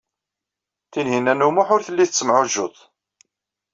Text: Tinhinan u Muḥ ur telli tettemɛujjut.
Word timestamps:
Tinhinan 0.91 1.45
u 1.47 1.49
Muḥ 1.55 1.67
ur 1.75 1.81
telli 1.83 2.05
tettemɛujjut. 2.07 2.77